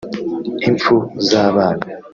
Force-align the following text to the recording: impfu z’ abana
impfu 0.67 0.95
z’ 1.27 1.29
abana 1.49 1.83